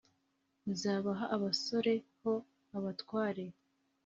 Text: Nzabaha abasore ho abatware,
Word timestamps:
Nzabaha 0.71 1.25
abasore 1.35 1.93
ho 2.21 2.33
abatware, 2.77 3.45